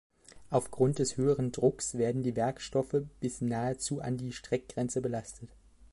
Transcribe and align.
Aufgrund 0.49 0.97
des 0.97 1.15
höheren 1.15 1.51
Druckes 1.51 1.95
werden 1.95 2.23
die 2.23 2.35
Werkstoffe 2.35 3.03
bis 3.19 3.39
nahezu 3.39 4.01
an 4.01 4.17
die 4.17 4.31
Streckgrenze 4.33 4.99
belastet. 4.99 5.51